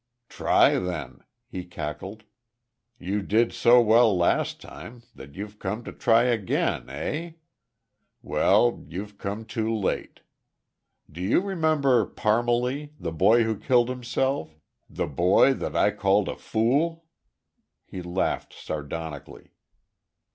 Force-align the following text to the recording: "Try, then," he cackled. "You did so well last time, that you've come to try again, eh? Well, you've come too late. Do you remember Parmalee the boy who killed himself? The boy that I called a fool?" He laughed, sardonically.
"Try, 0.29 0.79
then," 0.79 1.19
he 1.47 1.63
cackled. 1.63 2.23
"You 2.97 3.21
did 3.21 3.53
so 3.53 3.79
well 3.79 4.17
last 4.17 4.59
time, 4.59 5.03
that 5.13 5.35
you've 5.35 5.59
come 5.59 5.83
to 5.83 5.91
try 5.91 6.23
again, 6.23 6.89
eh? 6.89 7.33
Well, 8.23 8.83
you've 8.89 9.19
come 9.19 9.45
too 9.45 9.71
late. 9.71 10.21
Do 11.11 11.21
you 11.21 11.39
remember 11.39 12.07
Parmalee 12.07 12.93
the 12.99 13.11
boy 13.11 13.43
who 13.43 13.55
killed 13.59 13.89
himself? 13.89 14.55
The 14.89 15.05
boy 15.05 15.53
that 15.53 15.75
I 15.75 15.91
called 15.91 16.29
a 16.29 16.35
fool?" 16.35 17.05
He 17.85 18.01
laughed, 18.01 18.53
sardonically. 18.55 19.51